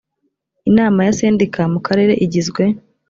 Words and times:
inama 0.69 0.99
ya 1.07 1.13
sendika 1.19 1.61
mu 1.73 1.79
karere 1.87 2.13
igizwe 2.25 2.63